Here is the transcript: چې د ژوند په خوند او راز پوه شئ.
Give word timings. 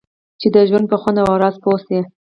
چې 0.41 0.47
د 0.55 0.57
ژوند 0.69 0.85
په 0.91 0.97
خوند 1.01 1.17
او 1.21 1.33
راز 1.43 1.55
پوه 1.63 1.77
شئ. 1.85 1.99